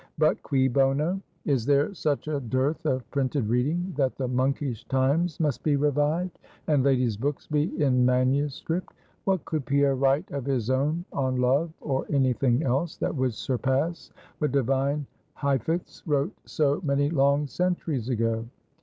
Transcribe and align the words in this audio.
But 0.17 0.41
Cui 0.41 0.67
Bono? 0.67 1.21
Is 1.45 1.63
there 1.63 1.93
such 1.93 2.27
a 2.27 2.39
dearth 2.39 2.87
of 2.87 3.07
printed 3.11 3.47
reading, 3.47 3.93
that 3.97 4.15
the 4.15 4.27
monkish 4.27 4.83
times 4.85 5.39
must 5.39 5.61
be 5.61 5.75
revived, 5.75 6.39
and 6.65 6.83
ladies 6.83 7.15
books 7.15 7.45
be 7.45 7.79
in 7.79 8.03
manuscript? 8.03 8.95
What 9.25 9.45
could 9.45 9.63
Pierre 9.63 9.93
write 9.93 10.31
of 10.31 10.43
his 10.45 10.71
own 10.71 11.05
on 11.13 11.35
Love 11.35 11.71
or 11.81 12.07
any 12.09 12.33
thing 12.33 12.63
else, 12.63 12.97
that 12.97 13.15
would 13.15 13.35
surpass 13.35 14.09
what 14.39 14.51
divine 14.51 15.05
Hafiz 15.35 16.01
wrote 16.07 16.33
so 16.45 16.81
many 16.83 17.11
long 17.11 17.45
centuries 17.45 18.09
ago? 18.09 18.47